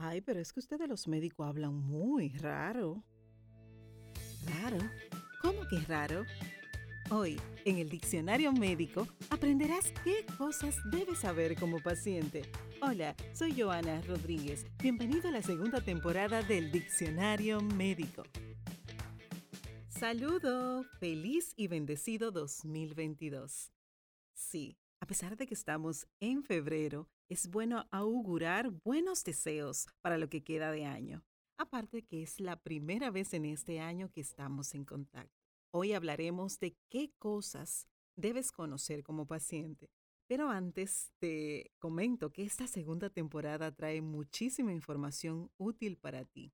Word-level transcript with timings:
Ay, 0.00 0.20
pero 0.20 0.38
es 0.38 0.52
que 0.52 0.60
ustedes 0.60 0.88
los 0.88 1.08
médicos 1.08 1.48
hablan 1.48 1.74
muy 1.74 2.28
raro. 2.28 3.02
¿Raro? 4.46 4.78
¿Cómo 5.42 5.66
que 5.68 5.80
raro? 5.88 6.24
Hoy, 7.10 7.40
en 7.64 7.78
el 7.78 7.88
diccionario 7.88 8.52
médico, 8.52 9.08
aprenderás 9.28 9.92
qué 10.04 10.24
cosas 10.36 10.76
debes 10.92 11.18
saber 11.18 11.56
como 11.58 11.80
paciente. 11.80 12.42
Hola, 12.80 13.16
soy 13.32 13.60
Joana 13.60 14.00
Rodríguez. 14.02 14.66
Bienvenido 14.80 15.30
a 15.30 15.32
la 15.32 15.42
segunda 15.42 15.80
temporada 15.80 16.42
del 16.42 16.70
Diccionario 16.70 17.60
Médico. 17.60 18.22
Saludo, 19.88 20.84
feliz 21.00 21.54
y 21.56 21.66
bendecido 21.66 22.30
2022. 22.30 23.72
Sí, 24.32 24.78
pesar 25.08 25.38
de 25.38 25.46
que 25.46 25.54
estamos 25.54 26.06
en 26.20 26.42
febrero, 26.42 27.08
es 27.30 27.48
bueno 27.48 27.88
augurar 27.90 28.68
buenos 28.84 29.24
deseos 29.24 29.86
para 30.02 30.18
lo 30.18 30.28
que 30.28 30.44
queda 30.44 30.70
de 30.70 30.84
año. 30.84 31.24
Aparte 31.56 32.02
que 32.02 32.22
es 32.22 32.40
la 32.40 32.62
primera 32.62 33.10
vez 33.10 33.32
en 33.32 33.46
este 33.46 33.80
año 33.80 34.10
que 34.12 34.20
estamos 34.20 34.74
en 34.74 34.84
contacto. 34.84 35.34
Hoy 35.70 35.94
hablaremos 35.94 36.60
de 36.60 36.76
qué 36.90 37.10
cosas 37.18 37.88
debes 38.16 38.52
conocer 38.52 39.02
como 39.02 39.26
paciente. 39.26 39.90
Pero 40.26 40.50
antes 40.50 41.10
te 41.18 41.72
comento 41.78 42.30
que 42.30 42.44
esta 42.44 42.66
segunda 42.66 43.08
temporada 43.08 43.74
trae 43.74 44.02
muchísima 44.02 44.74
información 44.74 45.50
útil 45.56 45.96
para 45.96 46.26
ti. 46.26 46.52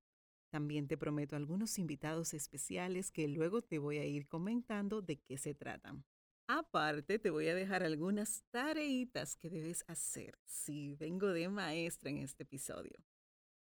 También 0.49 0.87
te 0.87 0.95
prometo 0.95 1.35
algunos 1.35 1.77
invitados 1.77 2.33
especiales 2.33 3.11
que 3.11 3.27
luego 3.27 3.61
te 3.61 3.79
voy 3.79 3.97
a 3.97 4.05
ir 4.05 4.29
comentando 4.29 5.01
de 5.01 5.19
qué 5.19 5.37
se 5.37 5.53
tratan. 5.53 6.05
Aparte, 6.47 7.17
te 7.17 7.31
voy 7.31 7.47
a 7.47 7.55
dejar 7.55 7.81
algunas 7.83 8.43
tareitas 8.51 9.35
que 9.35 9.49
debes 9.49 9.83
hacer 9.87 10.37
si 10.45 10.93
vengo 10.93 11.27
de 11.29 11.49
maestra 11.49 12.11
en 12.11 12.17
este 12.17 12.43
episodio. 12.43 13.03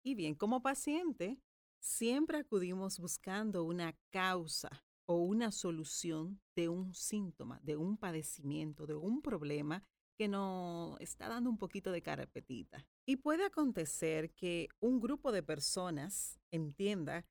Y 0.03 0.15
bien, 0.15 0.35
como 0.35 0.61
paciente, 0.61 1.39
siempre 1.79 2.39
acudimos 2.39 2.99
buscando 2.99 3.63
una 3.63 3.95
causa 4.09 4.83
o 5.05 5.15
una 5.15 5.53
solución 5.53 6.41
de 6.55 6.67
un 6.67 6.93
síntoma, 6.93 7.61
de 7.63 7.77
un 7.77 7.97
padecimiento, 7.97 8.85
de 8.85 8.95
un 8.95 9.21
problema 9.21 9.81
que 10.17 10.27
nos 10.27 10.99
está 10.99 11.29
dando 11.29 11.49
un 11.49 11.57
poquito 11.57 11.89
de 11.91 12.01
carpetita. 12.01 12.85
Y 13.05 13.15
puede 13.15 13.45
acontecer 13.45 14.31
que 14.33 14.67
un 14.81 14.99
grupo 14.99 15.31
de 15.31 15.41
personas 15.41 16.37
entienda 16.51 17.25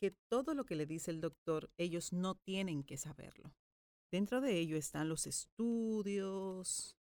que 0.00 0.12
todo 0.28 0.54
lo 0.54 0.64
que 0.64 0.76
le 0.76 0.86
dice 0.86 1.10
el 1.10 1.20
doctor, 1.20 1.70
ellos 1.76 2.12
no 2.12 2.36
tienen 2.36 2.84
que 2.84 2.96
saberlo. 2.96 3.52
Dentro 4.12 4.42
de 4.42 4.58
ello 4.58 4.76
están 4.76 5.08
los 5.08 5.26
estudios, 5.26 6.98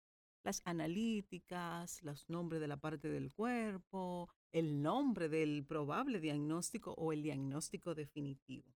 las 0.43 0.63
analíticas, 0.65 2.01
los 2.01 2.27
nombres 2.31 2.59
de 2.59 2.67
la 2.67 2.77
parte 2.77 3.09
del 3.09 3.31
cuerpo, 3.31 4.27
el 4.51 4.81
nombre 4.81 5.29
del 5.29 5.63
probable 5.63 6.19
diagnóstico 6.19 6.95
o 6.97 7.13
el 7.13 7.21
diagnóstico 7.21 7.93
definitivo. 7.93 8.73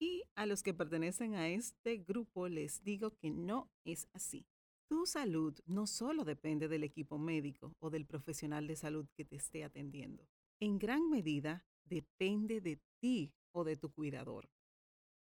Y 0.00 0.24
a 0.34 0.46
los 0.46 0.64
que 0.64 0.74
pertenecen 0.74 1.36
a 1.36 1.50
este 1.50 1.98
grupo 1.98 2.48
les 2.48 2.82
digo 2.82 3.12
que 3.16 3.30
no 3.30 3.70
es 3.84 4.08
así. 4.12 4.44
Tu 4.88 5.06
salud 5.06 5.56
no 5.64 5.86
solo 5.86 6.24
depende 6.24 6.66
del 6.66 6.82
equipo 6.82 7.16
médico 7.16 7.76
o 7.78 7.90
del 7.90 8.06
profesional 8.06 8.66
de 8.66 8.74
salud 8.74 9.06
que 9.14 9.24
te 9.24 9.36
esté 9.36 9.62
atendiendo. 9.62 10.26
En 10.58 10.80
gran 10.80 11.08
medida 11.08 11.64
depende 11.84 12.60
de 12.60 12.80
ti 12.98 13.32
o 13.52 13.62
de 13.62 13.76
tu 13.76 13.92
cuidador. 13.92 14.48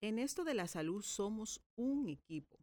En 0.03 0.17
esto 0.17 0.43
de 0.43 0.55
la 0.55 0.65
salud 0.65 1.03
somos 1.03 1.61
un 1.75 2.09
equipo. 2.09 2.57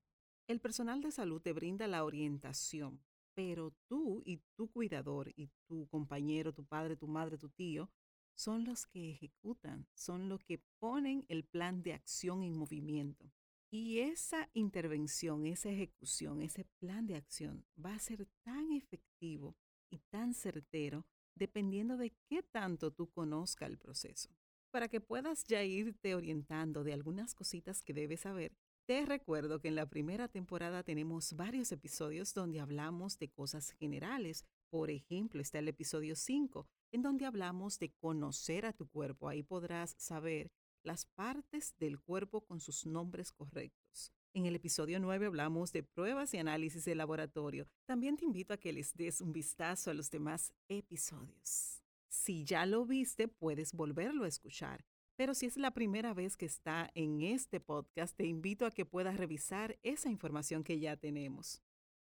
El 0.48 0.60
personal 0.60 1.00
de 1.00 1.12
salud 1.12 1.40
te 1.40 1.52
brinda 1.52 1.86
la 1.86 2.04
orientación, 2.04 3.00
pero 3.34 3.72
tú 3.86 4.22
y 4.24 4.38
tu 4.56 4.68
cuidador 4.72 5.32
y 5.36 5.48
tu 5.68 5.86
compañero, 5.86 6.52
tu 6.52 6.64
padre, 6.64 6.96
tu 6.96 7.06
madre, 7.06 7.38
tu 7.38 7.48
tío, 7.48 7.92
son 8.34 8.64
los 8.64 8.86
que 8.86 9.10
ejecutan, 9.10 9.86
son 9.94 10.28
los 10.28 10.42
que 10.42 10.60
ponen 10.80 11.24
el 11.28 11.44
plan 11.44 11.80
de 11.84 11.92
acción 11.92 12.42
en 12.42 12.58
movimiento. 12.58 13.30
Y 13.70 14.00
esa 14.00 14.50
intervención, 14.52 15.46
esa 15.46 15.70
ejecución, 15.70 16.42
ese 16.42 16.64
plan 16.80 17.06
de 17.06 17.14
acción 17.14 17.64
va 17.78 17.94
a 17.94 18.00
ser 18.00 18.26
tan 18.42 18.72
efectivo 18.72 19.54
y 19.90 19.98
tan 20.10 20.34
certero 20.34 21.06
dependiendo 21.36 21.96
de 21.96 22.16
qué 22.26 22.42
tanto 22.42 22.92
tú 22.92 23.08
conozca 23.12 23.66
el 23.66 23.78
proceso. 23.78 24.30
Para 24.70 24.88
que 24.88 25.00
puedas 25.00 25.44
ya 25.44 25.64
irte 25.64 26.14
orientando 26.14 26.84
de 26.84 26.92
algunas 26.92 27.34
cositas 27.34 27.80
que 27.82 27.94
debes 27.94 28.20
saber, 28.20 28.52
te 28.86 29.04
recuerdo 29.06 29.60
que 29.60 29.68
en 29.68 29.74
la 29.74 29.86
primera 29.86 30.28
temporada 30.28 30.82
tenemos 30.82 31.34
varios 31.34 31.72
episodios 31.72 32.34
donde 32.34 32.60
hablamos 32.60 33.18
de 33.18 33.28
cosas 33.28 33.70
generales. 33.72 34.44
Por 34.70 34.90
ejemplo, 34.90 35.40
está 35.40 35.58
el 35.58 35.68
episodio 35.68 36.16
5, 36.16 36.66
en 36.92 37.02
donde 37.02 37.24
hablamos 37.24 37.78
de 37.78 37.92
conocer 37.92 38.66
a 38.66 38.74
tu 38.74 38.86
cuerpo. 38.86 39.28
Ahí 39.28 39.42
podrás 39.42 39.94
saber 39.98 40.50
las 40.82 41.06
partes 41.06 41.74
del 41.78 41.98
cuerpo 42.00 42.42
con 42.42 42.60
sus 42.60 42.86
nombres 42.86 43.32
correctos. 43.32 44.12
En 44.34 44.44
el 44.44 44.54
episodio 44.54 45.00
9 45.00 45.26
hablamos 45.26 45.72
de 45.72 45.82
pruebas 45.82 46.32
y 46.34 46.38
análisis 46.38 46.84
de 46.84 46.94
laboratorio. 46.94 47.66
También 47.86 48.16
te 48.16 48.26
invito 48.26 48.52
a 48.52 48.58
que 48.58 48.72
les 48.72 48.94
des 48.94 49.20
un 49.22 49.32
vistazo 49.32 49.90
a 49.90 49.94
los 49.94 50.10
demás 50.10 50.52
episodios. 50.68 51.77
Si 52.08 52.44
ya 52.44 52.66
lo 52.66 52.86
viste, 52.86 53.28
puedes 53.28 53.72
volverlo 53.72 54.24
a 54.24 54.28
escuchar. 54.28 54.84
Pero 55.16 55.34
si 55.34 55.46
es 55.46 55.56
la 55.56 55.72
primera 55.72 56.14
vez 56.14 56.36
que 56.36 56.46
está 56.46 56.90
en 56.94 57.20
este 57.20 57.60
podcast, 57.60 58.16
te 58.16 58.24
invito 58.24 58.64
a 58.64 58.70
que 58.70 58.86
puedas 58.86 59.16
revisar 59.16 59.78
esa 59.82 60.08
información 60.08 60.62
que 60.62 60.78
ya 60.78 60.96
tenemos. 60.96 61.62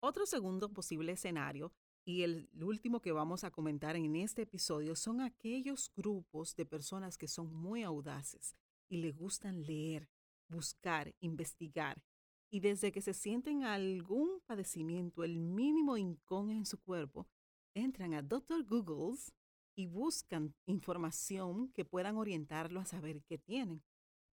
Otro 0.01 0.27
segundo 0.27 0.73
posible 0.73 1.13
escenario 1.13 1.73
y 2.05 2.23
el 2.23 2.51
último 2.61 3.01
que 3.01 3.13
vamos 3.13 3.45
a 3.45 3.51
comentar 3.51 3.97
en 3.97 4.17
este 4.17 4.43
episodio 4.43 4.97
son 4.97 5.21
aquellos 5.21 5.93
grupos 5.95 6.57
de 6.57 6.67
personas 6.67 7.17
que 7.17 7.29
son 7.29 7.55
muy 7.55 7.83
audaces 7.83 8.57
y 8.89 8.99
les 8.99 9.17
gustan 9.17 9.63
leer, 9.63 10.09
buscar, 10.49 11.15
investigar. 11.21 12.03
Y 12.51 12.61
desde 12.61 12.93
que 12.93 13.01
se 13.01 13.15
sienten 13.15 13.65
algún 13.65 14.41
padecimiento, 14.47 15.25
el 15.25 15.41
mínimo 15.41 15.97
incón 15.97 16.51
en 16.51 16.67
su 16.67 16.79
cuerpo, 16.79 17.27
entran 17.75 18.15
a 18.15 18.23
Dr. 18.23 18.65
Google's 18.65 19.33
y 19.77 19.87
buscan 19.87 20.55
información 20.67 21.69
que 21.73 21.85
puedan 21.85 22.17
orientarlo 22.17 22.81
a 22.81 22.85
saber 22.85 23.23
qué 23.25 23.39
tienen. 23.39 23.83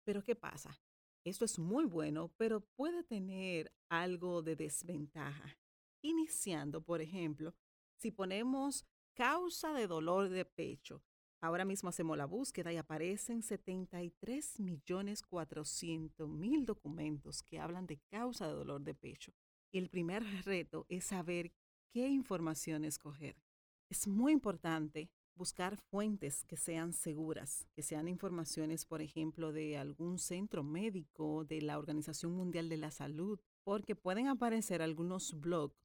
Pero 0.04 0.22
¿qué 0.22 0.34
pasa? 0.34 0.80
Esto 1.24 1.44
es 1.44 1.58
muy 1.58 1.84
bueno, 1.84 2.32
pero 2.36 2.60
puede 2.60 3.04
tener 3.04 3.72
algo 3.88 4.42
de 4.42 4.56
desventaja. 4.56 5.56
Iniciando, 6.02 6.82
por 6.82 7.00
ejemplo, 7.00 7.54
si 7.96 8.10
ponemos 8.10 8.84
causa 9.14 9.72
de 9.72 9.86
dolor 9.86 10.28
de 10.28 10.44
pecho, 10.44 11.04
ahora 11.40 11.64
mismo 11.64 11.88
hacemos 11.88 12.16
la 12.16 12.26
búsqueda 12.26 12.72
y 12.72 12.76
aparecen 12.76 13.42
73 13.42 14.58
millones 14.58 15.22
400 15.22 16.28
mil 16.28 16.66
documentos 16.66 17.42
que 17.44 17.60
hablan 17.60 17.86
de 17.86 17.98
causa 18.10 18.48
de 18.48 18.54
dolor 18.54 18.82
de 18.82 18.94
pecho. 18.94 19.32
Y 19.70 19.78
el 19.78 19.88
primer 19.88 20.24
reto 20.44 20.86
es 20.88 21.04
saber 21.04 21.52
qué 21.92 22.08
información 22.08 22.84
escoger. 22.84 23.36
Es 23.88 24.08
muy 24.08 24.32
importante 24.32 25.10
buscar 25.34 25.76
fuentes 25.76 26.44
que 26.44 26.56
sean 26.56 26.92
seguras, 26.92 27.66
que 27.74 27.82
sean 27.82 28.08
informaciones, 28.08 28.84
por 28.84 29.02
ejemplo, 29.02 29.52
de 29.52 29.76
algún 29.76 30.18
centro 30.18 30.62
médico, 30.62 31.44
de 31.44 31.62
la 31.62 31.78
Organización 31.78 32.32
Mundial 32.32 32.68
de 32.68 32.76
la 32.76 32.90
Salud, 32.90 33.40
porque 33.64 33.96
pueden 33.96 34.28
aparecer 34.28 34.82
algunos 34.82 35.40
blogs 35.40 35.76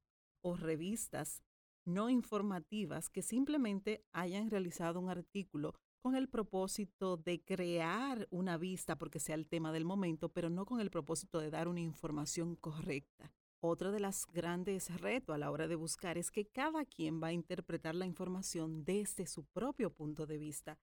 o 0.41 0.55
revistas 0.55 1.41
no 1.85 2.09
informativas 2.09 3.09
que 3.09 3.21
simplemente 3.21 4.03
hayan 4.11 4.49
realizado 4.49 4.99
un 4.99 5.09
artículo 5.09 5.73
con 6.01 6.15
el 6.15 6.27
propósito 6.27 7.17
de 7.17 7.43
crear 7.43 8.27
una 8.29 8.57
vista 8.57 8.97
porque 8.97 9.19
sea 9.19 9.35
el 9.35 9.47
tema 9.47 9.71
del 9.71 9.85
momento, 9.85 10.29
pero 10.29 10.49
no 10.49 10.65
con 10.65 10.79
el 10.79 10.91
propósito 10.91 11.39
de 11.39 11.49
dar 11.49 11.67
una 11.67 11.79
información 11.79 12.55
correcta. 12.55 13.31
Otro 13.59 13.91
de 13.91 13.99
los 13.99 14.27
grandes 14.27 15.01
retos 15.01 15.33
a 15.33 15.39
la 15.39 15.49
hora 15.49 15.67
de 15.67 15.75
buscar 15.75 16.17
es 16.19 16.29
que 16.29 16.45
cada 16.45 16.85
quien 16.85 17.21
va 17.21 17.27
a 17.27 17.33
interpretar 17.33 17.95
la 17.95 18.05
información 18.05 18.85
desde 18.85 19.25
su 19.25 19.45
propio 19.45 19.91
punto 19.91 20.27
de 20.27 20.37
vista. 20.37 20.77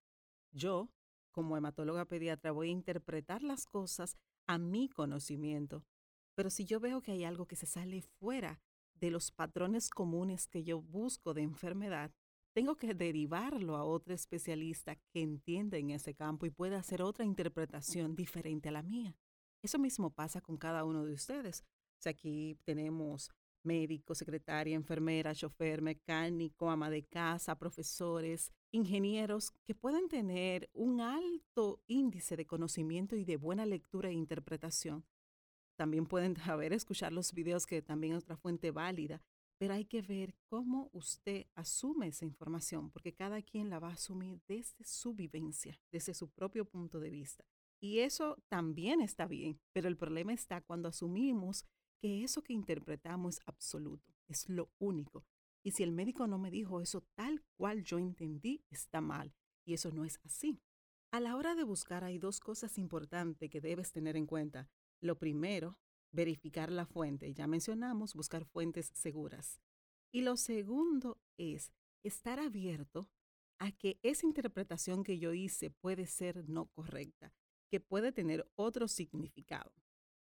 Yo, 0.50 0.88
como 1.31 1.56
hematóloga 1.56 2.05
pediatra, 2.05 2.50
voy 2.50 2.69
a 2.69 2.73
interpretar 2.73 3.44
las 3.44 3.67
cosas 3.67 4.17
a 4.47 4.59
mi 4.59 4.88
conocimiento. 4.88 5.85
Pero 6.35 6.50
si 6.50 6.65
yo 6.65 6.81
veo 6.81 7.00
que 7.00 7.12
hay 7.12 7.23
algo 7.23 7.47
que 7.47 7.55
se 7.55 7.67
sale 7.67 8.03
fuera 8.03 8.61
de 8.94 9.12
los 9.12 9.31
patrones 9.31 9.88
comunes 9.88 10.49
que 10.49 10.65
yo 10.65 10.82
busco 10.82 11.32
de 11.32 11.43
enfermedad, 11.43 12.12
tengo 12.55 12.76
que 12.76 12.94
derivarlo 12.94 13.76
a 13.76 13.85
otro 13.85 14.15
especialista 14.15 14.97
que 14.97 15.23
entienda 15.23 15.76
en 15.76 15.91
ese 15.91 16.15
campo 16.15 16.47
y 16.47 16.50
pueda 16.50 16.79
hacer 16.79 17.03
otra 17.03 17.25
interpretación 17.25 18.17
diferente 18.17 18.69
a 18.69 18.73
la 18.73 18.82
mía. 18.82 19.17
Eso 19.62 19.79
mismo 19.79 20.11
pasa 20.11 20.41
con 20.41 20.56
cada 20.56 20.85
uno 20.85 21.05
de 21.05 21.15
ustedes 21.15 21.65
aquí 22.11 22.56
tenemos 22.65 23.31
médico, 23.62 24.15
secretaria, 24.15 24.75
enfermera, 24.75 25.35
chofer, 25.35 25.81
mecánico, 25.81 26.71
ama 26.71 26.91
de 26.91 27.05
casa, 27.05 27.59
profesores, 27.59 28.53
ingenieros 28.73 29.53
que 29.65 29.75
pueden 29.75 30.09
tener 30.09 30.69
un 30.75 31.01
alto 31.01 31.81
índice 31.87 32.37
de 32.37 32.47
conocimiento 32.47 33.17
y 33.17 33.25
de 33.25 33.37
buena 33.37 33.65
lectura 33.65 34.11
e 34.11 34.12
interpretación. 34.12 35.05
También 35.77 36.06
pueden 36.06 36.37
saber 36.37 36.73
escuchar 36.73 37.12
los 37.12 37.33
videos 37.33 37.67
que 37.67 37.81
también 37.81 38.15
es 38.15 38.23
otra 38.23 38.37
fuente 38.37 38.71
válida 38.71 39.23
pero 39.59 39.75
hay 39.75 39.85
que 39.85 40.03
ver 40.03 40.35
cómo 40.49 40.91
usted 40.93 41.47
asume 41.55 42.09
esa 42.09 42.25
información, 42.25 42.91
porque 42.91 43.15
cada 43.15 43.41
quien 43.43 43.71
la 43.71 43.79
va 43.79 43.91
a 43.91 43.95
asumir 43.95 44.41
desde 44.49 44.85
su 44.85 45.15
vivencia, 45.15 45.81
desde 45.93 46.15
su 46.15 46.29
propio 46.29 46.65
punto 46.65 47.00
de 47.00 47.11
vista. 47.11 47.45
Y 47.81 48.00
eso 48.00 48.37
también 48.49 49.00
está 49.00 49.27
bien, 49.27 49.61
pero 49.73 49.89
el 49.89 49.97
problema 49.97 50.33
está 50.33 50.61
cuando 50.61 50.89
asumimos 50.89 51.65
que 52.00 52.25
eso 52.25 52.43
que 52.43 52.52
interpretamos 52.52 53.37
es 53.37 53.43
absoluto, 53.46 54.14
es 54.29 54.49
lo 54.49 54.70
único. 54.79 55.25
Y 55.62 55.73
si 55.73 55.82
el 55.82 55.93
médico 55.93 56.26
no 56.26 56.38
me 56.38 56.50
dijo 56.50 56.81
eso 56.81 57.02
tal 57.14 57.43
cual 57.56 57.82
yo 57.82 57.99
entendí, 57.99 58.64
está 58.70 59.00
mal. 59.00 59.35
Y 59.64 59.75
eso 59.75 59.91
no 59.91 60.05
es 60.05 60.20
así. 60.25 60.61
A 61.11 61.20
la 61.20 61.37
hora 61.37 61.55
de 61.55 61.62
buscar 61.62 62.05
hay 62.05 62.19
dos 62.19 62.41
cosas 62.41 62.76
importantes 62.76 63.49
que 63.49 63.61
debes 63.61 63.93
tener 63.93 64.17
en 64.17 64.26
cuenta. 64.26 64.69
Lo 65.00 65.19
primero, 65.19 65.79
verificar 66.12 66.70
la 66.70 66.87
fuente. 66.87 67.32
Ya 67.32 67.46
mencionamos 67.46 68.14
buscar 68.14 68.44
fuentes 68.44 68.90
seguras. 68.94 69.61
Y 70.12 70.23
lo 70.23 70.37
segundo 70.37 71.19
es 71.38 71.73
estar 72.02 72.38
abierto 72.38 73.08
a 73.58 73.73
que 73.73 73.99
esa 74.02 74.26
interpretación 74.26 75.02
que 75.02 75.19
yo 75.19 75.32
hice 75.32 75.70
puede 75.70 76.06
ser 76.06 76.49
no 76.49 76.67
correcta, 76.67 77.32
que 77.70 77.81
puede 77.81 78.12
tener 78.12 78.47
otro 78.55 78.88
significado. 78.88 79.73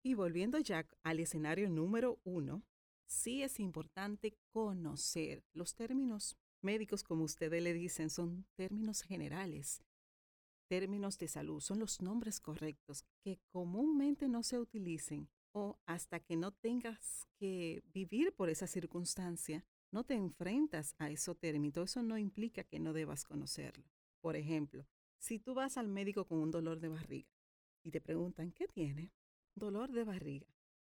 Y 0.02 0.14
volviendo 0.14 0.58
ya 0.58 0.86
al 1.02 1.20
escenario 1.20 1.68
número 1.68 2.20
uno, 2.24 2.62
sí 3.06 3.42
es 3.42 3.58
importante 3.60 4.36
conocer 4.52 5.44
los 5.52 5.74
términos 5.74 6.36
médicos, 6.62 7.02
como 7.02 7.24
ustedes 7.24 7.62
le 7.62 7.72
dicen, 7.72 8.10
son 8.10 8.46
términos 8.54 9.02
generales, 9.02 9.82
términos 10.68 11.18
de 11.18 11.28
salud, 11.28 11.60
son 11.60 11.78
los 11.78 12.00
nombres 12.00 12.40
correctos 12.40 13.04
que 13.22 13.40
comúnmente 13.50 14.28
no 14.28 14.42
se 14.42 14.58
utilicen 14.58 15.28
o 15.52 15.78
hasta 15.86 16.20
que 16.20 16.36
no 16.36 16.52
tengas 16.52 17.26
que 17.38 17.82
vivir 17.92 18.34
por 18.34 18.50
esa 18.50 18.66
circunstancia, 18.66 19.64
no 19.90 20.04
te 20.04 20.14
enfrentas 20.14 20.94
a 20.98 21.10
eso 21.10 21.34
término. 21.34 21.82
Eso 21.82 22.02
no 22.02 22.18
implica 22.18 22.64
que 22.64 22.78
no 22.78 22.92
debas 22.92 23.24
conocerlo. 23.24 23.84
Por 24.20 24.36
ejemplo, 24.36 24.86
si 25.18 25.38
tú 25.38 25.54
vas 25.54 25.76
al 25.78 25.88
médico 25.88 26.26
con 26.26 26.38
un 26.38 26.50
dolor 26.50 26.80
de 26.80 26.88
barriga 26.88 27.30
y 27.82 27.90
te 27.90 28.00
preguntan, 28.00 28.52
¿qué 28.52 28.68
tiene? 28.68 29.10
Dolor 29.58 29.90
de 29.90 30.04
barriga. 30.04 30.46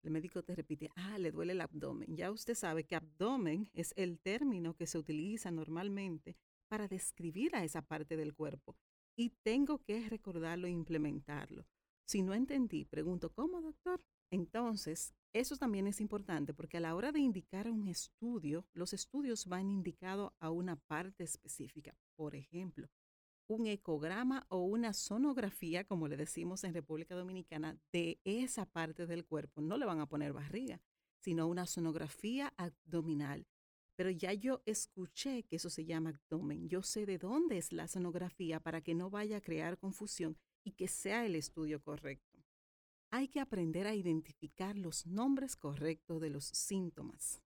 El 0.03 0.11
médico 0.11 0.43
te 0.43 0.55
repite, 0.55 0.89
ah, 0.95 1.17
le 1.17 1.31
duele 1.31 1.53
el 1.53 1.61
abdomen. 1.61 2.15
Ya 2.15 2.31
usted 2.31 2.55
sabe 2.55 2.83
que 2.83 2.95
abdomen 2.95 3.69
es 3.73 3.93
el 3.95 4.19
término 4.19 4.75
que 4.75 4.87
se 4.87 4.97
utiliza 4.97 5.51
normalmente 5.51 6.35
para 6.67 6.87
describir 6.87 7.55
a 7.55 7.63
esa 7.63 7.81
parte 7.81 8.17
del 8.17 8.33
cuerpo. 8.33 8.75
Y 9.15 9.29
tengo 9.43 9.79
que 9.83 10.09
recordarlo 10.09 10.67
e 10.67 10.71
implementarlo. 10.71 11.67
Si 12.05 12.21
no 12.23 12.33
entendí, 12.33 12.85
pregunto, 12.85 13.31
¿cómo, 13.31 13.61
doctor? 13.61 14.01
Entonces, 14.31 15.13
eso 15.33 15.57
también 15.57 15.87
es 15.87 16.01
importante 16.01 16.53
porque 16.53 16.77
a 16.77 16.81
la 16.81 16.95
hora 16.95 17.11
de 17.11 17.19
indicar 17.19 17.69
un 17.69 17.87
estudio, 17.87 18.65
los 18.73 18.93
estudios 18.93 19.45
van 19.45 19.69
indicados 19.69 20.31
a 20.39 20.49
una 20.49 20.75
parte 20.75 21.23
específica. 21.23 21.95
Por 22.15 22.35
ejemplo, 22.35 22.89
un 23.51 23.67
ecograma 23.67 24.45
o 24.47 24.59
una 24.59 24.93
sonografía, 24.93 25.83
como 25.83 26.07
le 26.07 26.15
decimos 26.15 26.63
en 26.63 26.73
República 26.73 27.15
Dominicana, 27.15 27.77
de 27.91 28.19
esa 28.23 28.65
parte 28.65 29.05
del 29.07 29.25
cuerpo. 29.25 29.61
No 29.61 29.77
le 29.77 29.85
van 29.85 29.99
a 29.99 30.07
poner 30.07 30.31
barriga, 30.31 30.81
sino 31.19 31.47
una 31.47 31.67
sonografía 31.67 32.53
abdominal. 32.55 33.45
Pero 33.97 34.09
ya 34.09 34.31
yo 34.31 34.61
escuché 34.65 35.43
que 35.43 35.57
eso 35.57 35.69
se 35.69 35.83
llama 35.83 36.11
abdomen. 36.11 36.69
Yo 36.69 36.81
sé 36.81 37.05
de 37.05 37.17
dónde 37.17 37.57
es 37.57 37.73
la 37.73 37.89
sonografía 37.89 38.61
para 38.61 38.81
que 38.81 38.95
no 38.95 39.09
vaya 39.09 39.37
a 39.37 39.41
crear 39.41 39.77
confusión 39.77 40.37
y 40.63 40.71
que 40.71 40.87
sea 40.87 41.25
el 41.25 41.35
estudio 41.35 41.81
correcto. 41.81 42.39
Hay 43.09 43.27
que 43.27 43.41
aprender 43.41 43.85
a 43.85 43.95
identificar 43.95 44.77
los 44.77 45.05
nombres 45.05 45.57
correctos 45.57 46.21
de 46.21 46.29
los 46.29 46.45
síntomas. 46.45 47.41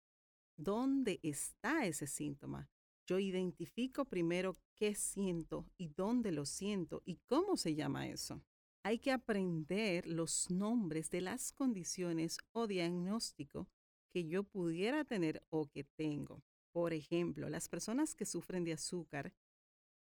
¿Dónde 0.57 1.21
está 1.23 1.85
ese 1.85 2.07
síntoma? 2.07 2.69
Yo 3.05 3.19
identifico 3.19 4.05
primero 4.05 4.55
qué 4.75 4.95
siento 4.95 5.65
y 5.77 5.89
dónde 5.89 6.31
lo 6.31 6.45
siento 6.45 7.01
y 7.05 7.17
cómo 7.25 7.57
se 7.57 7.75
llama 7.75 8.07
eso. 8.07 8.41
Hay 8.83 9.00
que 9.00 9.11
aprender 9.11 10.07
los 10.07 10.50
nombres 10.50 11.09
de 11.09 11.21
las 11.21 11.51
condiciones 11.51 12.38
o 12.51 12.67
diagnóstico 12.67 13.67
que 14.13 14.25
yo 14.25 14.44
pudiera 14.44 15.03
tener 15.03 15.41
o 15.50 15.69
que 15.69 15.83
tengo. 15.83 16.44
Por 16.71 16.94
ejemplo, 16.94 17.50
las 17.50 17.67
personas 17.67 18.15
que 18.15 18.25
sufren 18.25 18.63
de 18.63 18.73
azúcar 18.73 19.33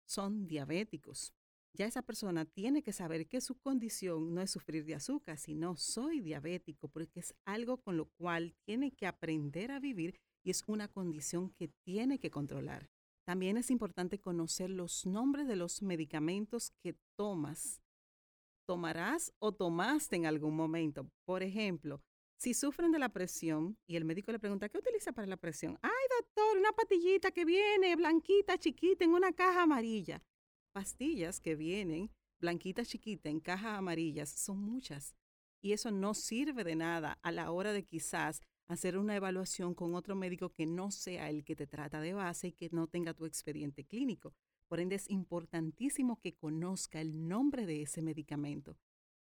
son 0.05 0.47
diabéticos. 0.47 1.33
Ya 1.73 1.85
esa 1.85 2.01
persona 2.01 2.45
tiene 2.45 2.81
que 2.81 2.94
saber 2.94 3.27
que 3.27 3.41
su 3.41 3.59
condición 3.59 4.33
no 4.33 4.41
es 4.41 4.49
sufrir 4.49 4.85
de 4.85 4.95
azúcar, 4.95 5.38
sino 5.38 5.77
soy 5.77 6.21
diabético, 6.21 6.88
porque 6.88 7.19
es 7.19 7.35
algo 7.45 7.77
con 7.77 7.97
lo 7.97 8.05
cual 8.05 8.55
tiene 8.65 8.91
que 8.91 9.05
aprender 9.05 9.71
a 9.71 9.79
vivir 9.79 10.19
y 10.47 10.51
es 10.51 10.63
una 10.65 10.88
condición 10.88 11.49
que 11.49 11.67
tiene 11.83 12.19
que 12.19 12.31
controlar. 12.31 12.89
También 13.25 13.57
es 13.57 13.69
importante 13.69 14.17
conocer 14.17 14.69
los 14.69 15.05
nombres 15.05 15.45
de 15.45 15.57
los 15.57 15.81
medicamentos 15.81 16.71
que 16.81 16.95
tomas, 17.17 17.81
tomarás 18.65 19.33
o 19.39 19.51
tomaste 19.51 20.15
en 20.15 20.25
algún 20.25 20.55
momento. 20.55 21.11
Por 21.25 21.44
ejemplo, 21.44 22.01
si 22.38 22.53
sufren 22.53 22.94
de 22.94 22.99
la 22.99 23.09
presión 23.09 23.77
y 23.88 23.97
el 23.97 24.05
médico 24.05 24.31
le 24.31 24.39
pregunta, 24.39 24.69
¿qué 24.69 24.77
utiliza 24.77 25.11
para 25.11 25.27
la 25.27 25.35
presión? 25.35 25.77
Ay, 25.81 25.91
doctor, 26.17 26.57
una 26.57 26.71
patillita 26.71 27.31
que 27.31 27.44
viene 27.44 27.97
blanquita, 27.97 28.57
chiquita, 28.57 29.03
en 29.03 29.11
una 29.11 29.33
caja 29.33 29.63
amarilla. 29.63 30.23
Pastillas 30.71 31.41
que 31.41 31.57
vienen 31.57 32.09
blanquitas, 32.39 32.88
chiquitas, 32.88 33.29
en 33.29 33.41
cajas 33.41 33.77
amarillas, 33.77 34.29
son 34.29 34.61
muchas. 34.61 35.13
Y 35.61 35.73
eso 35.73 35.91
no 35.91 36.13
sirve 36.13 36.63
de 36.63 36.77
nada 36.77 37.19
a 37.21 37.33
la 37.33 37.51
hora 37.51 37.73
de 37.73 37.83
quizás 37.83 38.41
hacer 38.67 38.97
una 38.97 39.15
evaluación 39.15 39.73
con 39.73 39.95
otro 39.95 40.15
médico 40.15 40.53
que 40.53 40.65
no 40.65 40.91
sea 40.91 41.29
el 41.29 41.43
que 41.43 41.55
te 41.55 41.67
trata 41.67 42.01
de 42.01 42.13
base 42.13 42.49
y 42.49 42.51
que 42.53 42.69
no 42.71 42.87
tenga 42.87 43.13
tu 43.13 43.25
expediente 43.25 43.85
clínico. 43.85 44.35
Por 44.67 44.79
ende, 44.79 44.95
es 44.95 45.09
importantísimo 45.09 46.19
que 46.19 46.35
conozca 46.35 46.99
el 46.99 47.27
nombre 47.27 47.65
de 47.65 47.81
ese 47.81 48.01
medicamento. 48.01 48.77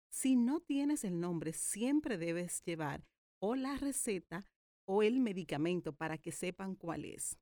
Si 0.09 0.35
no 0.35 0.61
tienes 0.61 1.03
el 1.03 1.19
nombre, 1.19 1.53
siempre 1.53 2.17
debes 2.17 2.63
llevar 2.63 3.05
o 3.39 3.55
la 3.55 3.77
receta 3.77 4.47
o 4.85 5.03
el 5.03 5.19
medicamento 5.19 5.93
para 5.93 6.17
que 6.17 6.31
sepan 6.31 6.75
cuál 6.75 7.05
es. 7.05 7.37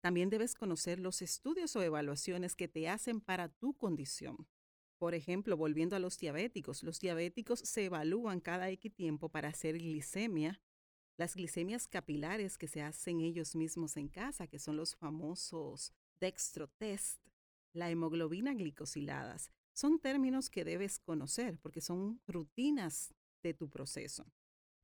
También 0.00 0.30
debes 0.30 0.54
conocer 0.54 0.98
los 0.98 1.22
estudios 1.22 1.74
o 1.76 1.82
evaluaciones 1.82 2.54
que 2.54 2.68
te 2.68 2.88
hacen 2.88 3.20
para 3.20 3.48
tu 3.48 3.74
condición. 3.74 4.46
Por 4.98 5.14
ejemplo, 5.14 5.56
volviendo 5.56 5.96
a 5.96 5.98
los 5.98 6.18
diabéticos, 6.18 6.82
los 6.82 7.00
diabéticos 7.00 7.60
se 7.60 7.86
evalúan 7.86 8.40
cada 8.40 8.70
X 8.70 8.94
tiempo 8.94 9.28
para 9.28 9.48
hacer 9.48 9.78
glicemia, 9.78 10.60
las 11.16 11.34
glicemias 11.34 11.86
capilares 11.86 12.58
que 12.58 12.68
se 12.68 12.82
hacen 12.82 13.20
ellos 13.20 13.54
mismos 13.54 13.96
en 13.96 14.08
casa, 14.08 14.46
que 14.46 14.58
son 14.58 14.76
los 14.76 14.96
famosos 14.96 15.92
dextrotest, 16.20 17.20
la 17.72 17.90
hemoglobina 17.90 18.54
glicosiladas, 18.54 19.50
son 19.72 19.98
términos 19.98 20.48
que 20.48 20.64
debes 20.64 20.98
conocer 20.98 21.58
porque 21.58 21.80
son 21.80 22.20
rutinas 22.26 23.14
de 23.42 23.54
tu 23.54 23.68
proceso. 23.68 24.24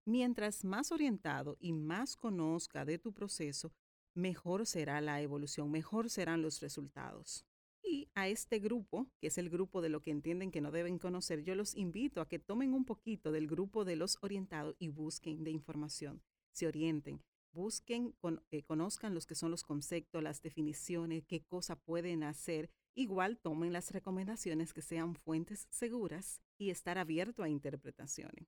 Mientras 0.05 0.65
más 0.65 0.91
orientado 0.93 1.57
y 1.61 1.73
más 1.73 2.17
conozca 2.17 2.85
de 2.85 2.99
tu 2.99 3.13
proceso, 3.13 3.73
mejor 4.15 4.67
será 4.67 5.01
la 5.01 5.21
evolución, 5.21 5.71
mejor 5.71 6.11
serán 6.11 6.43
los 6.43 6.61
resultados. 6.61 7.47
Y 7.83 8.09
a 8.15 8.29
este 8.29 8.59
grupo, 8.59 9.09
que 9.21 9.29
es 9.29 9.39
el 9.39 9.49
grupo 9.49 9.81
de 9.81 9.89
lo 9.89 10.01
que 10.01 10.11
entienden 10.11 10.51
que 10.51 10.61
no 10.61 10.71
deben 10.71 10.99
conocer, 10.99 11.43
yo 11.43 11.55
los 11.55 11.75
invito 11.75 12.21
a 12.21 12.29
que 12.29 12.39
tomen 12.39 12.75
un 12.75 12.85
poquito 12.85 13.33
del 13.33 13.47
grupo 13.47 13.85
de 13.85 13.97
los 13.97 14.19
orientados 14.21 14.77
y 14.79 14.89
busquen 14.89 15.45
de 15.45 15.51
información, 15.51 16.23
se 16.53 16.67
orienten, 16.67 17.23
busquen, 17.53 18.15
eh, 18.51 18.63
conozcan 18.63 19.15
los 19.15 19.27
que 19.27 19.35
son 19.35 19.51
los 19.51 19.65
conceptos, 19.65 20.23
las 20.23 20.43
definiciones, 20.43 21.25
qué 21.25 21.43
cosa 21.43 21.77
pueden 21.77 22.23
hacer. 22.23 22.71
Igual 22.95 23.39
tomen 23.39 23.73
las 23.73 23.91
recomendaciones 23.93 24.73
que 24.73 24.83
sean 24.83 25.15
fuentes 25.15 25.67
seguras 25.71 26.41
y 26.59 26.71
estar 26.71 26.99
abierto 26.99 27.43
a 27.43 27.49
interpretaciones. 27.49 28.47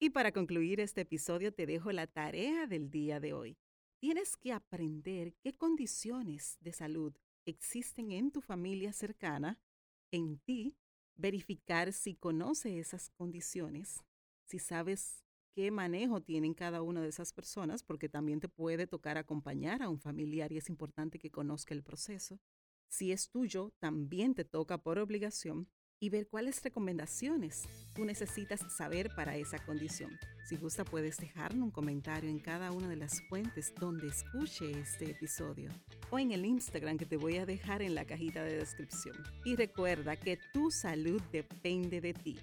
Y 0.00 0.10
para 0.10 0.32
concluir 0.32 0.80
este 0.80 1.00
episodio 1.00 1.52
te 1.52 1.66
dejo 1.66 1.90
la 1.90 2.06
tarea 2.06 2.66
del 2.66 2.90
día 2.90 3.18
de 3.18 3.32
hoy. 3.32 3.56
Tienes 3.98 4.36
que 4.36 4.52
aprender 4.52 5.34
qué 5.40 5.56
condiciones 5.56 6.56
de 6.60 6.72
salud 6.72 7.16
existen 7.48 8.12
en 8.12 8.30
tu 8.30 8.40
familia 8.40 8.92
cercana, 8.92 9.58
en 10.10 10.38
ti, 10.38 10.76
verificar 11.16 11.92
si 11.92 12.14
conoce 12.14 12.78
esas 12.78 13.10
condiciones, 13.10 14.04
si 14.44 14.58
sabes 14.58 15.24
qué 15.54 15.70
manejo 15.70 16.22
tienen 16.22 16.54
cada 16.54 16.82
una 16.82 17.00
de 17.00 17.08
esas 17.08 17.32
personas, 17.32 17.82
porque 17.82 18.08
también 18.08 18.40
te 18.40 18.48
puede 18.48 18.86
tocar 18.86 19.18
acompañar 19.18 19.82
a 19.82 19.88
un 19.88 19.98
familiar 19.98 20.52
y 20.52 20.58
es 20.58 20.68
importante 20.68 21.18
que 21.18 21.30
conozca 21.30 21.74
el 21.74 21.82
proceso. 21.82 22.38
Si 22.88 23.12
es 23.12 23.28
tuyo, 23.30 23.72
también 23.78 24.34
te 24.34 24.44
toca 24.44 24.78
por 24.78 24.98
obligación 24.98 25.68
y 26.00 26.10
ver 26.10 26.28
cuáles 26.28 26.62
recomendaciones 26.62 27.64
tú 27.94 28.04
necesitas 28.04 28.60
saber 28.76 29.10
para 29.16 29.36
esa 29.36 29.58
condición. 29.64 30.16
Si 30.48 30.56
gusta, 30.56 30.84
puedes 30.84 31.16
dejarme 31.16 31.64
un 31.64 31.70
comentario 31.72 32.30
en 32.30 32.38
cada 32.38 32.70
una 32.70 32.88
de 32.88 32.96
las 32.96 33.20
fuentes 33.28 33.74
donde 33.74 34.06
escuche 34.06 34.70
este 34.78 35.10
episodio 35.10 35.72
o 36.10 36.18
en 36.18 36.32
el 36.32 36.44
Instagram 36.44 36.98
que 36.98 37.06
te 37.06 37.16
voy 37.16 37.36
a 37.36 37.46
dejar 37.46 37.82
en 37.82 37.94
la 37.94 38.04
cajita 38.04 38.42
de 38.42 38.56
descripción. 38.56 39.16
Y 39.44 39.56
recuerda 39.56 40.16
que 40.16 40.38
tu 40.52 40.70
salud 40.70 41.20
depende 41.32 42.00
de 42.00 42.14
ti. 42.14 42.38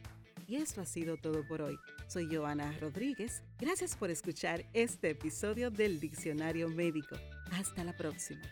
Y 0.47 0.57
eso 0.57 0.81
ha 0.81 0.85
sido 0.85 1.17
todo 1.17 1.45
por 1.47 1.61
hoy. 1.61 1.77
Soy 2.07 2.27
Joana 2.33 2.71
Rodríguez. 2.79 3.41
Gracias 3.59 3.95
por 3.95 4.11
escuchar 4.11 4.65
este 4.73 5.11
episodio 5.11 5.71
del 5.71 5.99
Diccionario 5.99 6.69
Médico. 6.69 7.15
Hasta 7.51 7.83
la 7.83 7.97
próxima. 7.97 8.43